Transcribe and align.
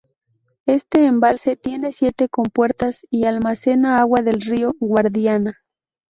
Este 0.65 1.05
embalse 1.05 1.55
tiene 1.57 1.91
siete 1.91 2.27
compuertas 2.27 3.05
y 3.11 3.25
almacena 3.25 3.99
agua 3.99 4.23
del 4.23 4.41
río 4.41 4.73
Guadiana. 4.79 5.59